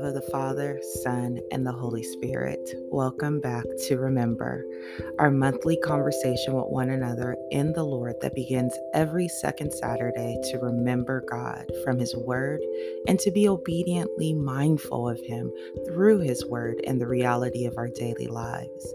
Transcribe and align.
love 0.00 0.08
of 0.08 0.14
the 0.14 0.30
Father, 0.30 0.80
Son, 1.02 1.40
and 1.50 1.66
the 1.66 1.72
Holy 1.72 2.02
Spirit, 2.02 2.74
welcome 2.90 3.38
back 3.38 3.64
to 3.86 3.98
Remember, 3.98 4.64
our 5.18 5.30
monthly 5.30 5.76
conversation 5.76 6.54
with 6.54 6.68
one 6.68 6.88
another 6.88 7.36
in 7.50 7.74
the 7.74 7.82
Lord 7.82 8.14
that 8.22 8.34
begins 8.34 8.72
every 8.94 9.28
second 9.28 9.72
Saturday 9.72 10.38
to 10.44 10.58
remember 10.58 11.22
God 11.28 11.70
from 11.84 11.98
His 11.98 12.16
Word 12.16 12.60
and 13.08 13.18
to 13.18 13.30
be 13.30 13.46
obediently 13.46 14.32
mindful 14.32 15.06
of 15.06 15.20
Him 15.20 15.52
through 15.86 16.20
His 16.20 16.46
Word 16.46 16.80
and 16.86 16.98
the 16.98 17.06
reality 17.06 17.66
of 17.66 17.76
our 17.76 17.88
daily 17.88 18.26
lives. 18.26 18.94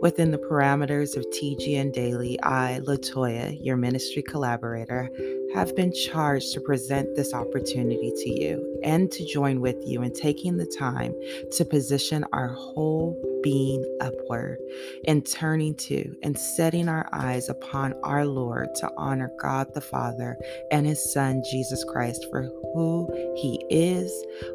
Within 0.00 0.30
the 0.30 0.38
parameters 0.38 1.16
of 1.16 1.26
TGN 1.30 1.92
Daily, 1.92 2.38
I, 2.44 2.80
Latoya, 2.84 3.58
your 3.60 3.76
ministry 3.76 4.22
collaborator, 4.22 5.10
have 5.54 5.74
been 5.74 5.92
charged 5.92 6.52
to 6.52 6.60
present 6.60 7.16
this 7.16 7.34
opportunity 7.34 8.12
to 8.16 8.40
you 8.40 8.80
and 8.84 9.10
to 9.10 9.26
join 9.26 9.60
with 9.60 9.76
you 9.84 10.02
in 10.02 10.12
taking 10.12 10.56
the 10.56 10.72
time 10.78 11.12
to 11.52 11.64
position 11.64 12.24
our 12.32 12.48
whole 12.48 13.20
being 13.42 13.84
upward 14.00 14.58
and 15.06 15.26
turning 15.26 15.74
to 15.74 16.14
and 16.22 16.38
setting 16.38 16.88
our 16.88 17.08
eyes 17.12 17.48
upon 17.48 17.94
our 18.04 18.24
Lord 18.26 18.68
to 18.76 18.90
honor 18.96 19.30
God 19.40 19.72
the 19.74 19.80
Father 19.80 20.36
and 20.70 20.86
His 20.86 21.12
Son 21.12 21.42
Jesus 21.50 21.82
Christ 21.84 22.26
for 22.30 22.42
who 22.42 23.08
He 23.36 23.64
is, 23.70 24.12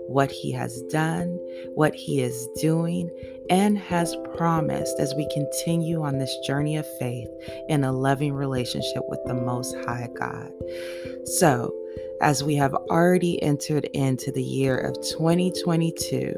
what 0.07 0.31
He 0.31 0.51
has 0.51 0.81
done, 0.83 1.37
what 1.73 1.95
He 1.95 2.21
is 2.21 2.47
doing, 2.61 3.09
and 3.49 3.77
has 3.77 4.15
promised 4.35 4.99
as 4.99 5.13
we 5.15 5.27
continue 5.33 6.03
on 6.03 6.17
this 6.17 6.35
journey 6.45 6.77
of 6.77 6.87
faith 6.97 7.29
in 7.69 7.83
a 7.83 7.91
loving 7.91 8.33
relationship 8.33 9.03
with 9.07 9.19
the 9.25 9.33
Most 9.33 9.75
High 9.85 10.09
God. 10.13 10.51
So, 11.25 11.73
as 12.21 12.41
we 12.41 12.55
have 12.55 12.73
already 12.73 13.41
entered 13.43 13.83
into 13.93 14.31
the 14.31 14.41
year 14.41 14.77
of 14.77 14.95
2022, 15.01 16.33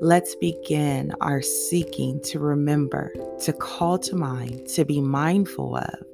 let's 0.00 0.34
begin 0.36 1.12
our 1.20 1.42
seeking 1.42 2.20
to 2.22 2.38
remember, 2.38 3.12
to 3.42 3.52
call 3.52 3.98
to 3.98 4.16
mind, 4.16 4.66
to 4.68 4.84
be 4.86 5.00
mindful 5.00 5.76
of, 5.76 6.06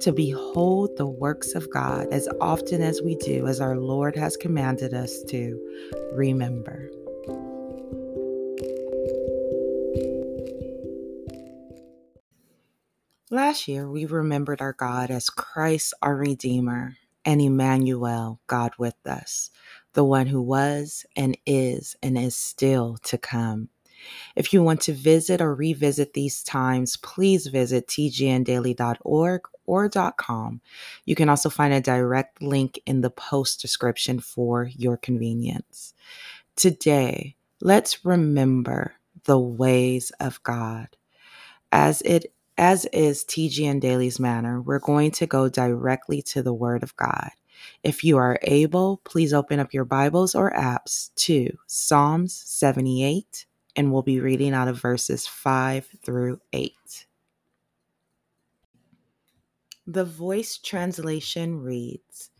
to 0.00 0.10
behold 0.10 0.96
the 0.96 1.06
works 1.06 1.54
of 1.54 1.70
God 1.70 2.06
as 2.12 2.28
often 2.40 2.80
as 2.80 3.02
we 3.02 3.14
do, 3.16 3.46
as 3.46 3.60
our 3.60 3.76
Lord 3.76 4.16
has 4.16 4.38
commanded 4.38 4.94
us 4.94 5.22
to 5.24 5.60
remember. 6.14 6.88
Last 13.32 13.66
year, 13.66 13.88
we 13.88 14.04
remembered 14.04 14.60
our 14.60 14.74
God 14.74 15.10
as 15.10 15.30
Christ, 15.30 15.94
our 16.02 16.14
Redeemer, 16.14 16.98
and 17.24 17.40
Emmanuel, 17.40 18.40
God 18.46 18.72
with 18.76 19.06
us, 19.06 19.50
the 19.94 20.04
one 20.04 20.26
who 20.26 20.42
was 20.42 21.06
and 21.16 21.38
is 21.46 21.96
and 22.02 22.18
is 22.18 22.36
still 22.36 22.98
to 23.04 23.16
come. 23.16 23.70
If 24.36 24.52
you 24.52 24.62
want 24.62 24.82
to 24.82 24.92
visit 24.92 25.40
or 25.40 25.54
revisit 25.54 26.12
these 26.12 26.42
times, 26.42 26.98
please 26.98 27.46
visit 27.46 27.86
tgndaily.org 27.86 29.40
or 29.64 29.88
.com. 30.18 30.60
You 31.06 31.14
can 31.14 31.30
also 31.30 31.48
find 31.48 31.72
a 31.72 31.80
direct 31.80 32.42
link 32.42 32.80
in 32.84 33.00
the 33.00 33.08
post 33.08 33.62
description 33.62 34.20
for 34.20 34.68
your 34.76 34.98
convenience. 34.98 35.94
Today, 36.54 37.36
let's 37.62 38.04
remember 38.04 38.92
the 39.24 39.38
ways 39.38 40.12
of 40.20 40.42
God. 40.42 40.88
As 41.74 42.02
it 42.02 42.30
as 42.58 42.84
is 42.86 43.24
TGN 43.24 43.80
Daily's 43.80 44.20
manner, 44.20 44.60
we're 44.60 44.78
going 44.78 45.10
to 45.12 45.26
go 45.26 45.48
directly 45.48 46.22
to 46.22 46.42
the 46.42 46.52
Word 46.52 46.82
of 46.82 46.94
God. 46.96 47.30
If 47.82 48.04
you 48.04 48.18
are 48.18 48.38
able, 48.42 49.00
please 49.04 49.32
open 49.32 49.58
up 49.58 49.72
your 49.72 49.84
Bibles 49.84 50.34
or 50.34 50.50
apps 50.52 51.14
to 51.16 51.56
Psalms 51.66 52.34
78, 52.34 53.46
and 53.76 53.92
we'll 53.92 54.02
be 54.02 54.20
reading 54.20 54.52
out 54.52 54.68
of 54.68 54.80
verses 54.80 55.26
5 55.26 55.88
through 56.04 56.40
8. 56.52 57.06
The 59.86 60.04
voice 60.04 60.58
translation 60.58 61.60
reads 61.60 62.30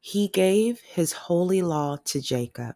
He 0.00 0.28
gave 0.28 0.80
his 0.80 1.12
holy 1.12 1.62
law 1.62 1.98
to 2.06 2.20
Jacob, 2.20 2.74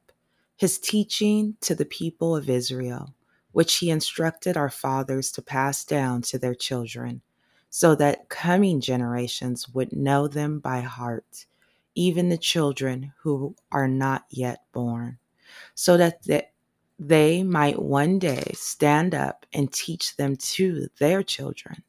his 0.56 0.78
teaching 0.78 1.56
to 1.62 1.75
the 1.75 1.84
people 1.84 2.37
of 2.37 2.49
Israel 2.49 3.15
which 3.58 3.78
he 3.78 3.91
instructed 3.91 4.56
our 4.56 4.70
fathers 4.70 5.32
to 5.32 5.42
pass 5.42 5.84
down 5.84 6.22
to 6.22 6.38
their 6.38 6.54
children, 6.54 7.20
so 7.70 7.92
that 7.96 8.28
coming 8.28 8.80
generations 8.80 9.69
would 9.70 9.92
know 9.92 10.28
them 10.28 10.60
by 10.60 10.78
heart, 10.78 11.44
even 11.96 12.28
the 12.28 12.38
children 12.38 13.12
who 13.19 13.52
are 13.72 13.88
not 13.88 14.24
yet 14.30 14.62
born, 14.70 15.19
so 15.74 15.96
that 15.96 16.24
they 17.00 17.42
might 17.42 17.82
one 17.82 18.16
day 18.20 18.48
stand 18.54 19.12
up 19.12 19.44
and 19.52 19.72
teach 19.72 20.14
them 20.14 20.36
to 20.36 20.86
their 21.00 21.25
children, 21.25 21.82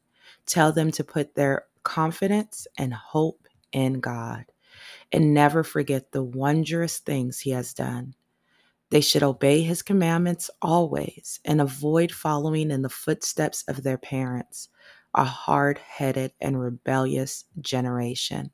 tell 0.47 0.71
them 0.71 0.89
to 0.89 1.03
put 1.03 1.35
their 1.35 1.65
confidence 1.83 2.65
and 2.79 2.95
hope 2.95 3.47
in 3.71 3.99
God, 3.99 4.43
and 5.11 5.35
never 5.35 5.63
forget 5.63 6.13
the 6.13 6.23
wondrous 6.23 6.97
things 6.97 7.39
he 7.39 7.51
has 7.51 7.75
done 7.75 8.15
they 8.89 9.01
should 9.01 9.23
obey 9.23 9.61
his 9.61 9.81
commandments 9.81 10.49
always 10.61 11.39
and 11.45 11.61
avoid 11.61 12.11
following 12.11 12.71
in 12.71 12.81
the 12.81 12.89
footsteps 12.89 13.63
of 13.67 13.83
their 13.83 13.97
parents, 13.97 14.69
a 15.13 15.23
hard 15.23 15.77
headed 15.77 16.33
and 16.41 16.59
rebellious 16.59 17.45
generation, 17.61 18.51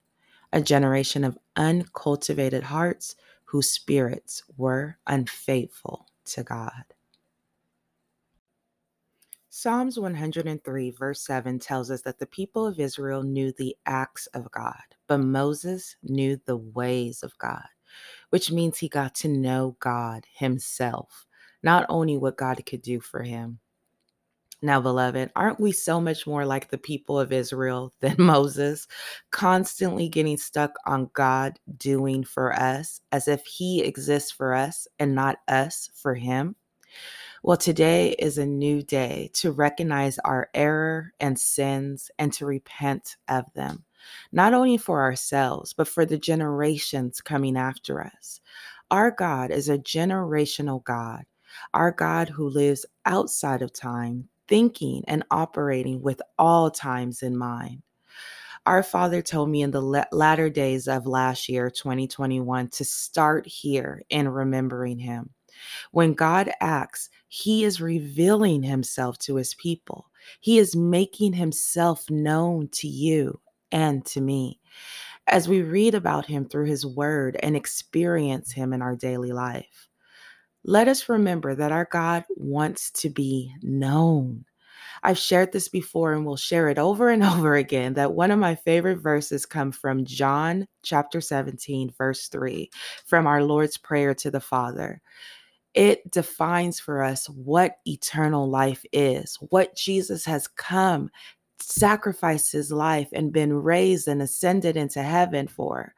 a 0.52 0.62
generation 0.62 1.24
of 1.24 1.38
uncultivated 1.56 2.64
hearts 2.64 3.16
whose 3.46 3.70
spirits 3.70 4.44
were 4.58 4.98
unfaithful 5.08 6.08
to 6.26 6.44
God. 6.44 6.84
Psalms 9.50 9.98
103, 9.98 10.92
verse 10.92 11.22
7 11.22 11.60
tells 11.60 11.90
us 11.90 12.02
that 12.02 12.20
the 12.20 12.26
people 12.26 12.68
of 12.68 12.78
Israel 12.78 13.24
knew 13.24 13.54
the 13.54 13.74
acts 13.86 14.28
of 14.28 14.52
God, 14.52 14.84
but 15.08 15.20
Moses 15.20 15.96
knew 16.04 16.38
the 16.46 16.58
ways 16.58 17.24
of 17.24 17.38
God 17.38 17.64
which 18.36 18.52
means 18.52 18.78
he 18.78 18.90
got 18.90 19.16
to 19.16 19.30
know 19.30 19.78
God 19.80 20.26
himself, 20.30 21.26
not 21.64 21.86
only 21.88 22.18
what 22.18 22.36
God 22.36 22.62
could 22.66 22.82
do 22.82 23.00
for 23.00 23.24
him. 23.24 23.60
Now, 24.62 24.82
beloved, 24.82 25.32
aren't 25.38 25.62
we 25.62 25.72
so 25.72 26.02
much 26.02 26.28
more 26.28 26.46
like 26.46 26.70
the 26.70 26.78
people 26.78 27.18
of 27.18 27.32
Israel 27.32 27.94
than 28.02 28.18
Moses, 28.20 28.90
constantly 29.32 30.10
getting 30.10 30.36
stuck 30.36 30.74
on 30.86 31.10
God 31.14 31.58
doing 31.78 32.26
for 32.26 32.52
us 32.52 33.00
as 33.14 33.30
if 33.30 33.46
he 33.46 33.82
exists 33.82 34.32
for 34.32 34.54
us 34.54 34.86
and 35.00 35.16
not 35.16 35.38
us 35.48 35.90
for 35.94 36.14
him? 36.14 36.58
Well, 37.42 37.56
today 37.56 38.18
is 38.20 38.38
a 38.38 38.46
new 38.46 38.84
day 38.84 39.30
to 39.36 39.54
recognize 39.54 40.20
our 40.26 40.50
error 40.54 41.14
and 41.22 41.40
sins 41.40 42.12
and 42.20 42.34
to 42.34 42.46
repent 42.46 43.16
of 43.30 43.46
them 43.54 43.86
not 44.32 44.54
only 44.54 44.78
for 44.78 45.02
ourselves, 45.02 45.74
but 45.74 45.88
for 45.88 46.06
the 46.06 46.18
generations 46.18 47.22
coming 47.22 47.58
after 47.58 48.02
us. 48.02 48.42
Our 48.92 49.12
God 49.12 49.52
is 49.52 49.70
a 49.70 49.78
generational 49.78 50.84
God, 50.84 51.24
our 51.74 51.92
God 51.92 52.30
who 52.30 52.50
lives 52.50 52.86
outside 53.06 53.62
of 53.62 53.74
time, 53.74 54.30
thinking 54.48 55.04
and 55.08 55.24
operating 55.32 56.02
with 56.02 56.22
all 56.38 56.70
times 56.70 57.24
in 57.24 57.36
mind. 57.36 57.82
Our 58.66 58.84
Father 58.84 59.22
told 59.22 59.50
me 59.50 59.62
in 59.62 59.72
the 59.72 60.06
latter 60.12 60.50
days 60.50 60.88
of 60.88 61.06
last 61.06 61.48
year, 61.50 61.70
2021, 61.70 62.70
to 62.70 62.86
start 62.86 63.46
here 63.46 64.02
in 64.10 64.28
remembering 64.28 64.98
Him. 64.98 65.30
When 65.92 66.14
God 66.14 66.52
acts, 66.62 67.10
He 67.28 67.64
is 67.64 67.80
revealing 67.80 68.64
Himself 68.64 69.18
to 69.20 69.36
His 69.36 69.54
people. 69.54 70.10
He 70.40 70.58
is 70.58 70.76
making 70.76 71.34
Himself 71.34 72.10
known 72.10 72.70
to 72.70 72.88
you 72.88 73.40
and 73.72 74.06
to 74.08 74.22
me 74.22 74.60
as 75.28 75.48
we 75.48 75.62
read 75.62 75.96
about 75.96 76.26
him 76.26 76.46
through 76.46 76.66
his 76.66 76.86
word 76.86 77.38
and 77.42 77.56
experience 77.56 78.52
him 78.52 78.74
in 78.74 78.82
our 78.82 78.96
daily 78.96 79.32
life. 79.32 79.88
Let 80.64 80.88
us 80.88 81.10
remember 81.10 81.56
that 81.56 81.72
our 81.72 81.88
God 81.92 82.26
wants 82.36 82.92
to 82.92 83.10
be 83.10 83.54
known. 83.62 84.46
I've 85.04 85.18
shared 85.18 85.52
this 85.52 85.68
before 85.68 86.14
and 86.14 86.26
will 86.26 86.38
share 86.38 86.70
it 86.70 86.80
over 86.80 87.10
and 87.10 87.24
over 87.24 87.56
again 87.56 87.94
that 87.96 88.14
one 88.14 88.32
of 88.32 88.40
my 88.40 88.56
favorite 88.56 89.00
verses 89.00 89.46
come 89.46 89.72
from 89.72 90.06
John 90.06 90.68
chapter 90.84 91.22
17 91.22 91.94
verse 91.98 92.28
3 92.28 92.70
from 93.06 93.28
our 93.28 93.44
Lord's 93.44 93.78
prayer 93.78 94.14
to 94.16 94.32
the 94.32 94.40
Father. 94.40 95.02
It 95.74 96.10
defines 96.10 96.80
for 96.80 97.04
us 97.04 97.28
what 97.30 97.80
eternal 97.86 98.50
life 98.50 98.86
is, 98.94 99.36
what 99.50 99.76
Jesus 99.76 100.24
has 100.26 100.48
come 100.48 101.10
sacrificed 101.60 102.52
his 102.52 102.72
life 102.72 103.10
and 103.14 103.32
been 103.32 103.54
raised 103.54 104.08
and 104.08 104.22
ascended 104.22 104.78
into 104.78 105.02
heaven 105.02 105.48
for, 105.48 105.94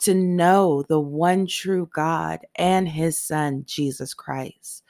to 0.00 0.14
know 0.14 0.82
the 0.88 1.00
one 1.00 1.46
true 1.46 1.88
God 1.92 2.40
and 2.56 2.88
his 2.88 3.16
Son, 3.18 3.64
Jesus 3.66 4.14
Christ. 4.14 4.82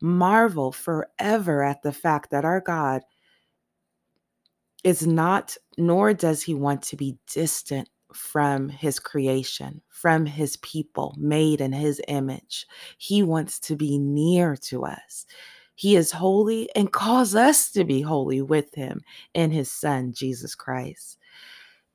Marvel 0.00 0.72
forever 0.72 1.62
at 1.62 1.82
the 1.82 1.92
fact 1.92 2.30
that 2.30 2.44
our 2.44 2.60
God 2.60 3.02
is 4.84 5.06
not, 5.06 5.56
nor 5.78 6.12
does 6.12 6.42
he 6.42 6.54
want 6.54 6.82
to 6.82 6.96
be 6.96 7.16
distant 7.32 7.88
from 8.12 8.68
his 8.68 8.98
creation, 8.98 9.80
from 9.88 10.26
his 10.26 10.56
people, 10.58 11.14
made 11.18 11.60
in 11.60 11.72
his 11.72 12.00
image. 12.08 12.66
He 12.98 13.22
wants 13.22 13.58
to 13.60 13.76
be 13.76 13.98
near 13.98 14.56
to 14.56 14.84
us. 14.84 15.26
He 15.82 15.96
is 15.96 16.12
holy 16.12 16.68
and 16.76 16.92
calls 16.92 17.34
us 17.34 17.72
to 17.72 17.82
be 17.82 18.02
holy 18.02 18.40
with 18.40 18.72
him 18.72 19.00
in 19.34 19.50
his 19.50 19.68
son, 19.68 20.12
Jesus 20.12 20.54
Christ. 20.54 21.18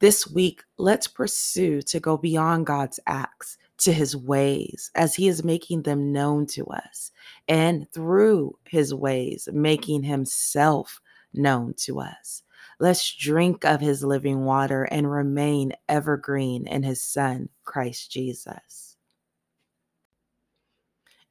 This 0.01 0.27
week, 0.27 0.61
let's 0.77 1.07
pursue 1.07 1.81
to 1.83 2.01
go 2.01 2.17
beyond 2.17 2.65
God's 2.65 2.99
acts 3.07 3.57
to 3.77 3.93
his 3.93 4.13
ways 4.13 4.91
as 4.93 5.15
he 5.15 5.29
is 5.29 5.41
making 5.41 5.83
them 5.83 6.11
known 6.11 6.47
to 6.47 6.65
us, 6.65 7.13
and 7.47 7.89
through 7.93 8.57
his 8.65 8.93
ways, 8.93 9.47
making 9.53 10.03
himself 10.03 10.99
known 11.33 11.73
to 11.77 12.01
us. 12.01 12.43
Let's 12.81 13.15
drink 13.15 13.63
of 13.63 13.79
his 13.79 14.03
living 14.03 14.43
water 14.43 14.83
and 14.83 15.09
remain 15.09 15.71
evergreen 15.87 16.67
in 16.67 16.83
his 16.83 17.01
Son, 17.01 17.47
Christ 17.63 18.11
Jesus. 18.11 18.86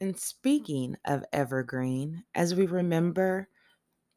And 0.01 0.19
speaking 0.19 0.97
of 1.07 1.25
evergreen, 1.33 2.25
as 2.35 2.55
we 2.55 2.67
remember, 2.67 3.49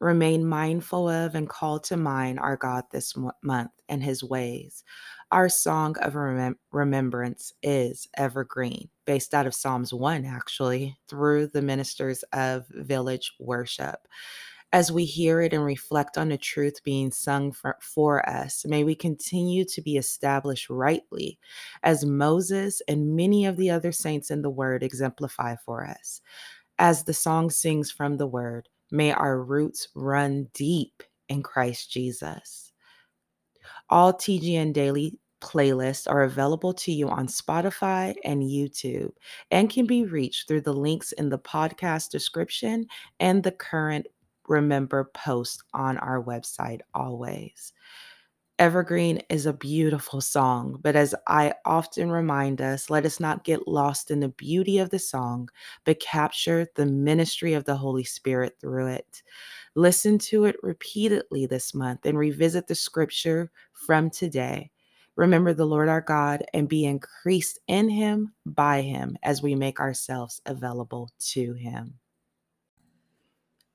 remain 0.00 0.46
mindful 0.46 1.08
of, 1.08 1.34
and 1.34 1.48
call 1.48 1.80
to 1.80 1.96
mind 1.96 2.40
our 2.40 2.56
God 2.56 2.84
this 2.92 3.14
month 3.42 3.72
and 3.88 4.02
his 4.02 4.24
ways, 4.24 4.84
our 5.32 5.48
song 5.48 5.96
of 6.00 6.14
remem- 6.14 6.56
remembrance 6.72 7.52
is 7.62 8.08
evergreen, 8.16 8.90
based 9.06 9.34
out 9.34 9.46
of 9.46 9.54
Psalms 9.54 9.92
1, 9.94 10.24
actually, 10.26 10.98
through 11.08 11.48
the 11.48 11.62
ministers 11.62 12.22
of 12.32 12.66
village 12.70 13.32
worship 13.40 14.08
as 14.72 14.92
we 14.92 15.04
hear 15.04 15.40
it 15.40 15.52
and 15.52 15.64
reflect 15.64 16.16
on 16.16 16.28
the 16.28 16.38
truth 16.38 16.82
being 16.84 17.10
sung 17.10 17.50
for, 17.52 17.76
for, 17.80 18.28
us, 18.28 18.64
may 18.66 18.84
we 18.84 18.94
continue 18.94 19.64
to 19.64 19.82
be 19.82 19.96
established 19.96 20.70
rightly, 20.70 21.38
as 21.82 22.04
Moses 22.04 22.80
and 22.86 23.16
many 23.16 23.46
of 23.46 23.56
the 23.56 23.70
other 23.70 23.90
saints 23.90 24.30
in 24.30 24.42
the 24.42 24.50
Word 24.50 24.82
exemplify 24.82 25.56
for 25.64 25.84
us. 25.84 26.20
As 26.78 27.04
the 27.04 27.14
song 27.14 27.50
sings 27.50 27.90
from 27.90 28.16
the 28.16 28.28
Word, 28.28 28.68
may 28.90 29.12
our 29.12 29.42
roots 29.42 29.88
run 29.94 30.48
deep 30.54 31.02
in 31.28 31.42
Christ 31.42 31.90
Jesus. 31.90 32.72
All 33.88 34.12
TGN 34.12 34.72
Daily 34.72 35.18
playlists 35.40 36.08
are 36.08 36.22
available 36.22 36.72
to 36.74 36.92
you 36.92 37.08
on 37.08 37.26
Spotify 37.26 38.14
and 38.24 38.42
YouTube 38.42 39.10
and 39.50 39.70
can 39.70 39.86
be 39.86 40.04
reached 40.04 40.46
through 40.46 40.60
the 40.60 40.72
links 40.72 41.12
in 41.12 41.28
the 41.28 41.38
podcast 41.38 42.10
description 42.10 42.86
and 43.18 43.42
the 43.42 43.52
current 43.52 44.06
remember 44.50 45.10
post 45.14 45.62
on 45.72 45.96
our 45.98 46.22
website 46.22 46.80
always. 46.92 47.72
Evergreen 48.58 49.22
is 49.30 49.46
a 49.46 49.54
beautiful 49.54 50.20
song, 50.20 50.78
but 50.82 50.94
as 50.94 51.14
I 51.26 51.54
often 51.64 52.10
remind 52.10 52.60
us, 52.60 52.90
let 52.90 53.06
us 53.06 53.18
not 53.18 53.44
get 53.44 53.66
lost 53.66 54.10
in 54.10 54.20
the 54.20 54.28
beauty 54.28 54.78
of 54.78 54.90
the 54.90 54.98
song, 54.98 55.48
but 55.86 55.98
capture 56.00 56.66
the 56.74 56.84
ministry 56.84 57.54
of 57.54 57.64
the 57.64 57.76
Holy 57.76 58.04
Spirit 58.04 58.56
through 58.60 58.88
it. 58.88 59.22
Listen 59.76 60.18
to 60.18 60.44
it 60.44 60.56
repeatedly 60.62 61.46
this 61.46 61.72
month 61.72 62.04
and 62.04 62.18
revisit 62.18 62.66
the 62.66 62.74
scripture 62.74 63.50
from 63.72 64.10
today. 64.10 64.70
Remember 65.16 65.54
the 65.54 65.64
Lord 65.64 65.88
our 65.88 66.02
God 66.02 66.44
and 66.52 66.68
be 66.68 66.84
increased 66.84 67.60
in 67.68 67.88
Him 67.88 68.34
by 68.44 68.82
Him 68.82 69.16
as 69.22 69.42
we 69.42 69.54
make 69.54 69.80
ourselves 69.80 70.42
available 70.44 71.08
to 71.30 71.54
Him. 71.54 71.99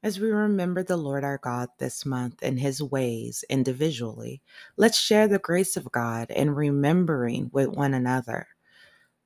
As 0.06 0.20
we 0.20 0.30
remember 0.30 0.84
the 0.84 0.98
Lord 0.98 1.24
our 1.24 1.40
God 1.40 1.70
this 1.80 2.06
month 2.06 2.44
and 2.44 2.60
his 2.60 2.80
ways 2.80 3.44
individually, 3.50 4.44
let's 4.78 5.00
share 5.00 5.28
the 5.28 5.40
grace 5.40 5.76
of 5.76 5.92
God 5.92 6.30
in 6.30 6.52
remembering 6.52 7.50
with 7.52 7.70
one 7.70 7.96
another. 7.96 8.50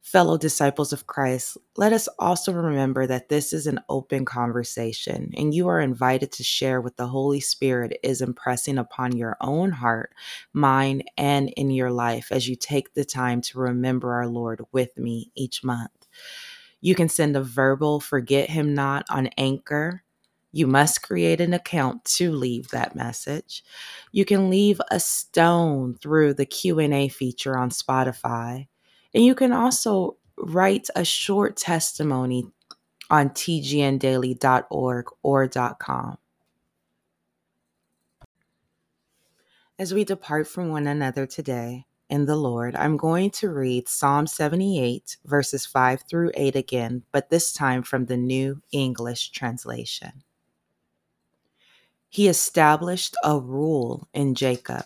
Fellow 0.02 0.38
disciples 0.38 0.94
of 0.94 1.06
Christ, 1.06 1.58
let 1.76 1.92
us 1.92 2.08
also 2.18 2.54
remember 2.54 3.06
that 3.08 3.28
this 3.28 3.52
is 3.52 3.68
an 3.68 3.82
open 3.90 4.24
conversation 4.24 5.34
and 5.36 5.54
you 5.54 5.68
are 5.68 5.82
invited 5.82 6.32
to 6.32 6.46
share 6.46 6.80
what 6.80 6.96
the 6.96 7.08
Holy 7.08 7.42
Spirit 7.42 8.00
is 8.02 8.22
impressing 8.22 8.78
upon 8.78 9.18
your 9.18 9.36
own 9.42 9.72
heart, 9.72 10.14
mind, 10.54 11.04
and 11.18 11.50
in 11.58 11.72
your 11.72 11.92
life 11.92 12.32
as 12.32 12.48
you 12.48 12.56
take 12.56 12.94
the 12.94 13.04
time 13.04 13.42
to 13.42 13.60
remember 13.60 14.14
our 14.14 14.28
Lord 14.28 14.62
with 14.72 14.98
me 14.98 15.30
each 15.36 15.62
month. 15.62 16.08
You 16.80 16.96
can 16.96 17.10
send 17.10 17.36
a 17.36 17.44
verbal 17.44 18.00
forget 18.00 18.50
him 18.50 18.74
not 18.74 19.06
on 19.10 19.28
Anchor 19.38 20.04
you 20.52 20.66
must 20.66 21.04
create 21.04 21.40
an 21.42 21.54
account 21.54 22.04
to 22.06 22.32
leave 22.32 22.70
that 22.70 22.96
message. 22.96 23.64
You 24.12 24.26
can 24.26 24.50
leave 24.50 24.82
a 24.90 25.00
stone 25.00 25.96
through 25.96 26.34
the 26.34 26.46
Q&A 26.46 27.08
feature 27.08 27.58
on 27.58 27.70
Spotify. 27.70 28.68
And 29.14 29.24
you 29.24 29.36
can 29.36 29.52
also 29.52 30.18
write 30.38 30.88
a 30.96 31.06
short 31.06 31.58
testimony 31.58 32.46
on 33.10 33.30
tgndaily.org 33.30 35.06
or 35.24 35.48
.com. 35.80 36.18
As 39.78 39.94
we 39.94 40.04
depart 40.04 40.48
from 40.48 40.70
one 40.70 40.88
another 40.88 41.26
today 41.26 41.86
in 42.10 42.26
the 42.26 42.36
Lord, 42.36 42.76
I'm 42.76 42.98
going 42.98 43.30
to 43.32 43.50
read 43.50 43.88
Psalm 43.88 44.28
78, 44.28 45.18
verses 45.26 45.66
5 45.66 46.04
through 46.10 46.32
8 46.34 46.56
again, 46.56 47.04
but 47.12 47.30
this 47.30 47.54
time 47.54 47.84
from 47.84 48.06
the 48.06 48.18
New 48.18 48.62
English 48.72 49.30
Translation. 49.30 50.24
He 52.12 52.28
established 52.28 53.16
a 53.24 53.40
rule 53.40 54.08
in 54.16 54.34
Jacob. 54.34 54.86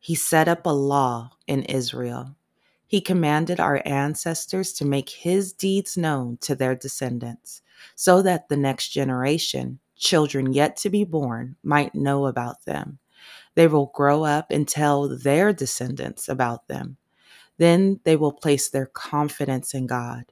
He 0.00 0.16
set 0.16 0.48
up 0.48 0.66
a 0.66 0.70
law 0.70 1.30
in 1.46 1.62
Israel. 1.62 2.34
He 2.88 3.00
commanded 3.00 3.60
our 3.60 3.80
ancestors 3.86 4.72
to 4.74 4.84
make 4.84 5.08
his 5.08 5.52
deeds 5.52 5.96
known 5.96 6.36
to 6.38 6.56
their 6.56 6.74
descendants, 6.74 7.62
so 7.94 8.22
that 8.22 8.48
the 8.48 8.56
next 8.56 8.88
generation, 8.88 9.78
children 9.96 10.52
yet 10.52 10.76
to 10.78 10.90
be 10.90 11.04
born, 11.04 11.54
might 11.62 11.94
know 11.94 12.26
about 12.26 12.64
them. 12.64 12.98
They 13.54 13.68
will 13.68 13.92
grow 13.94 14.24
up 14.24 14.50
and 14.50 14.66
tell 14.66 15.08
their 15.08 15.52
descendants 15.52 16.28
about 16.28 16.66
them. 16.66 16.96
Then 17.56 18.00
they 18.02 18.16
will 18.16 18.32
place 18.32 18.68
their 18.68 18.86
confidence 18.86 19.74
in 19.74 19.86
God. 19.86 20.24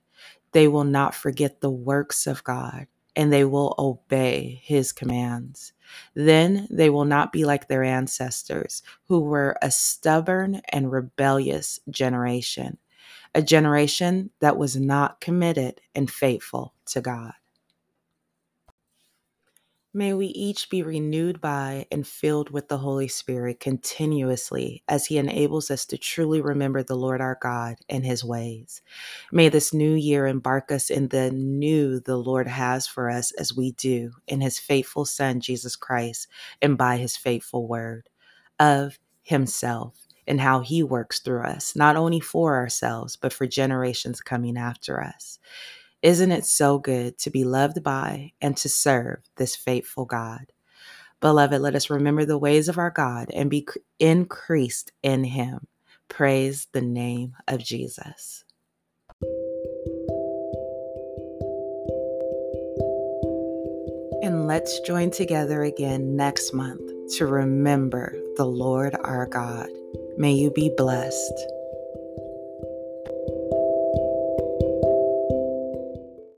They 0.50 0.66
will 0.66 0.84
not 0.84 1.14
forget 1.14 1.60
the 1.60 1.70
works 1.70 2.26
of 2.26 2.42
God 2.42 2.88
and 3.16 3.32
they 3.32 3.44
will 3.44 3.74
obey 3.78 4.60
his 4.62 4.92
commands. 4.92 5.72
Then 6.14 6.66
they 6.70 6.90
will 6.90 7.04
not 7.04 7.32
be 7.32 7.44
like 7.44 7.68
their 7.68 7.84
ancestors, 7.84 8.82
who 9.08 9.20
were 9.20 9.56
a 9.62 9.70
stubborn 9.70 10.62
and 10.70 10.90
rebellious 10.92 11.80
generation, 11.90 12.78
a 13.34 13.42
generation 13.42 14.30
that 14.40 14.56
was 14.56 14.76
not 14.76 15.20
committed 15.20 15.80
and 15.94 16.10
faithful 16.10 16.74
to 16.86 17.00
God. 17.00 17.32
May 19.94 20.14
we 20.14 20.28
each 20.28 20.70
be 20.70 20.82
renewed 20.82 21.38
by 21.42 21.86
and 21.92 22.06
filled 22.06 22.48
with 22.48 22.68
the 22.68 22.78
Holy 22.78 23.08
Spirit 23.08 23.60
continuously 23.60 24.82
as 24.88 25.04
He 25.04 25.18
enables 25.18 25.70
us 25.70 25.84
to 25.86 25.98
truly 25.98 26.40
remember 26.40 26.82
the 26.82 26.96
Lord 26.96 27.20
our 27.20 27.36
God 27.42 27.76
and 27.90 28.02
His 28.02 28.24
ways. 28.24 28.80
May 29.32 29.50
this 29.50 29.74
new 29.74 29.92
year 29.92 30.26
embark 30.26 30.72
us 30.72 30.88
in 30.88 31.08
the 31.08 31.30
new 31.30 32.00
the 32.00 32.16
Lord 32.16 32.46
has 32.48 32.86
for 32.86 33.10
us 33.10 33.32
as 33.32 33.54
we 33.54 33.72
do 33.72 34.12
in 34.26 34.40
His 34.40 34.58
faithful 34.58 35.04
Son, 35.04 35.40
Jesus 35.40 35.76
Christ, 35.76 36.26
and 36.62 36.78
by 36.78 36.96
His 36.96 37.18
faithful 37.18 37.68
word 37.68 38.08
of 38.58 38.98
Himself 39.22 40.06
and 40.26 40.40
how 40.40 40.60
He 40.60 40.82
works 40.82 41.20
through 41.20 41.42
us, 41.42 41.76
not 41.76 41.96
only 41.96 42.20
for 42.20 42.56
ourselves, 42.56 43.16
but 43.16 43.32
for 43.34 43.46
generations 43.46 44.22
coming 44.22 44.56
after 44.56 45.02
us. 45.02 45.38
Isn't 46.02 46.32
it 46.32 46.44
so 46.44 46.78
good 46.80 47.16
to 47.18 47.30
be 47.30 47.44
loved 47.44 47.84
by 47.84 48.32
and 48.40 48.56
to 48.56 48.68
serve 48.68 49.18
this 49.36 49.54
faithful 49.54 50.04
God? 50.04 50.46
Beloved, 51.20 51.60
let 51.60 51.76
us 51.76 51.90
remember 51.90 52.24
the 52.24 52.38
ways 52.38 52.68
of 52.68 52.76
our 52.76 52.90
God 52.90 53.30
and 53.32 53.48
be 53.48 53.68
increased 54.00 54.90
in 55.04 55.22
Him. 55.22 55.68
Praise 56.08 56.66
the 56.72 56.80
name 56.80 57.36
of 57.46 57.62
Jesus. 57.62 58.44
And 64.24 64.48
let's 64.48 64.80
join 64.80 65.12
together 65.12 65.62
again 65.62 66.16
next 66.16 66.52
month 66.52 66.82
to 67.16 67.26
remember 67.26 68.18
the 68.36 68.46
Lord 68.46 68.96
our 69.04 69.26
God. 69.26 69.68
May 70.16 70.32
you 70.32 70.50
be 70.50 70.72
blessed. 70.76 71.46